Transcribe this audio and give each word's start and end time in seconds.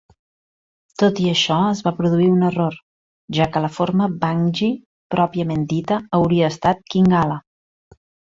Tot 1.01 1.19
i 1.25 1.27
això, 1.31 1.57
es 1.73 1.83
va 1.87 1.91
produir 1.97 2.29
un 2.37 2.45
error, 2.47 2.77
ja 3.39 3.47
que 3.57 3.61
la 3.67 3.69
forma 3.77 4.07
bangi 4.25 4.71
pròpiament 5.17 5.69
dita 5.77 5.99
hauria 6.21 6.49
estat 6.57 6.83
"Kingala". 6.95 7.37